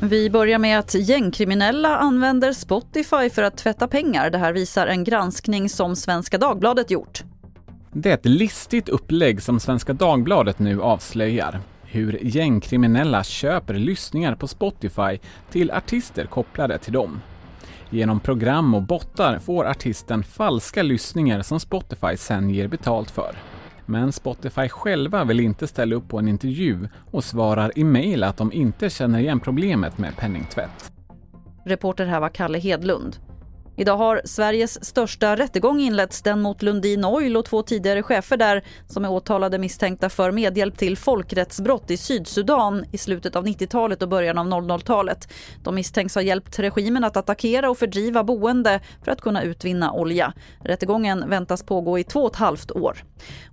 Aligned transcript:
Vi 0.00 0.30
börjar 0.30 0.58
med 0.58 0.78
att 0.78 0.94
gängkriminella 0.94 1.96
använder 1.96 2.52
Spotify 2.52 3.30
för 3.30 3.42
att 3.42 3.56
tvätta 3.56 3.88
pengar. 3.88 4.30
Det 4.30 4.38
här 4.38 4.52
visar 4.52 4.86
en 4.86 5.04
granskning 5.04 5.68
som 5.68 5.96
Svenska 5.96 6.38
Dagbladet 6.38 6.90
gjort. 6.90 7.22
Det 7.92 8.10
är 8.10 8.14
ett 8.14 8.24
listigt 8.26 8.88
upplägg 8.88 9.42
som 9.42 9.60
Svenska 9.60 9.92
Dagbladet 9.92 10.58
nu 10.58 10.82
avslöjar. 10.82 11.60
Hur 11.82 12.18
gängkriminella 12.22 13.24
köper 13.24 13.74
lyssningar 13.74 14.34
på 14.34 14.48
Spotify 14.48 15.18
till 15.50 15.70
artister 15.70 16.26
kopplade 16.26 16.78
till 16.78 16.92
dem. 16.92 17.20
Genom 17.90 18.20
program 18.20 18.74
och 18.74 18.82
bottar 18.82 19.38
får 19.38 19.64
artisten 19.64 20.24
falska 20.24 20.82
lyssningar 20.82 21.42
som 21.42 21.60
Spotify 21.60 22.16
sen 22.16 22.50
ger 22.50 22.68
betalt 22.68 23.10
för. 23.10 23.34
Men 23.90 24.12
Spotify 24.12 24.68
själva 24.68 25.24
vill 25.24 25.40
inte 25.40 25.66
ställa 25.66 25.96
upp 25.96 26.08
på 26.08 26.18
en 26.18 26.28
intervju 26.28 26.88
och 27.10 27.24
svarar 27.24 27.78
i 27.78 27.84
mejl 27.84 28.24
att 28.24 28.36
de 28.36 28.52
inte 28.52 28.90
känner 28.90 29.18
igen 29.18 29.40
problemet 29.40 29.98
med 29.98 30.16
penningtvätt. 30.16 30.92
Reporter 31.64 32.06
här 32.06 32.20
var 32.20 32.28
Kalle 32.28 32.58
Hedlund. 32.58 33.16
Idag 33.80 33.96
har 33.96 34.20
Sveriges 34.24 34.84
största 34.84 35.36
rättegång 35.36 35.80
inletts, 35.80 36.22
den 36.22 36.42
mot 36.42 36.62
Lundin 36.62 37.04
Oil 37.04 37.36
och 37.36 37.44
två 37.44 37.62
tidigare 37.62 38.02
chefer 38.02 38.36
där 38.36 38.64
som 38.86 39.04
är 39.04 39.10
åtalade 39.10 39.58
misstänkta 39.58 40.08
för 40.08 40.32
medhjälp 40.32 40.78
till 40.78 40.96
folkrättsbrott 40.96 41.90
i 41.90 41.96
Sydsudan 41.96 42.84
i 42.92 42.98
slutet 42.98 43.36
av 43.36 43.46
90-talet 43.46 44.02
och 44.02 44.08
början 44.08 44.38
av 44.38 44.46
00-talet. 44.46 45.28
De 45.64 45.74
misstänks 45.74 46.14
ha 46.14 46.22
hjälpt 46.22 46.58
regimen 46.58 47.04
att 47.04 47.16
attackera 47.16 47.70
och 47.70 47.78
fördriva 47.78 48.24
boende 48.24 48.80
för 49.04 49.12
att 49.12 49.20
kunna 49.20 49.42
utvinna 49.42 49.92
olja. 49.92 50.32
Rättegången 50.64 51.24
väntas 51.28 51.62
pågå 51.62 51.98
i 51.98 52.04
två 52.04 52.20
och 52.20 52.30
ett 52.30 52.36
halvt 52.36 52.70
år. 52.70 53.04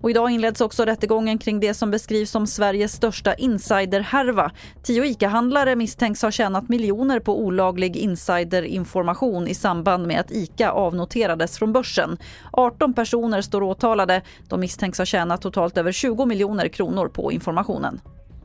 Och 0.01 0.09
idag 0.09 0.31
inleds 0.31 0.61
också 0.61 0.85
rättegången 0.85 1.37
kring 1.37 1.59
det 1.59 1.73
som 1.73 1.91
beskrivs 1.91 2.31
som 2.31 2.47
Sveriges 2.47 2.93
största 2.93 3.33
insiderhärva. 3.33 4.51
Tio 4.83 5.05
ICA-handlare 5.05 5.75
misstänks 5.75 6.21
ha 6.21 6.31
tjänat 6.31 6.69
miljoner 6.69 7.19
på 7.19 7.39
olaglig 7.39 7.97
insiderinformation 7.97 9.47
i 9.47 9.55
samband 9.55 10.07
med 10.07 10.14
med 10.15 10.21
att 10.21 10.31
ICA 10.31 10.71
avnoterades 10.71 11.57
från 11.57 11.73
börsen. 11.73 12.17
18 12.51 12.93
personer 12.93 13.41
står 13.41 13.63
åtalade. 13.63 14.21
De 14.49 14.59
misstänks 14.59 14.97
ha 14.97 15.05
tjänat 15.05 15.41
totalt 15.41 15.77
över 15.77 15.91
20 15.91 16.25
miljoner 16.25 16.67
kronor 16.67 17.07
på 17.07 17.31
informationen. 17.31 18.01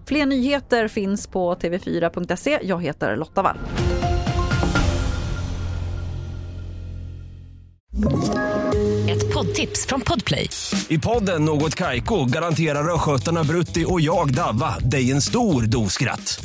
Fler 0.07 0.27
nyheter 0.27 0.89
finns 0.89 1.27
på 1.27 1.55
tv4.se. 1.55 2.59
Jag 2.63 2.83
heter 2.83 3.17
Lotta 3.17 3.43
Wall. 3.43 3.59
Ett 9.11 9.35
poddtips 9.35 9.87
från 9.87 10.01
Podplay. 10.01 10.49
I 10.89 10.99
podden 10.99 11.45
Något 11.45 11.75
Kaiko 11.75 12.25
garanterar 12.25 12.95
östgötarna 12.95 13.45
Brutti 13.45 13.85
och 13.89 14.01
jag, 14.01 14.35
Davva, 14.35 14.79
dig 14.79 15.11
en 15.11 15.23
stor 15.23 15.63
dos 15.63 15.93
skratt. 15.93 16.45